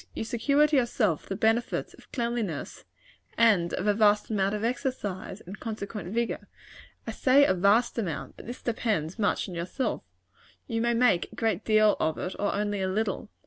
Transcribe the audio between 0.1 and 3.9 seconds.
You secure to yourself the benefits of cleanliness, and of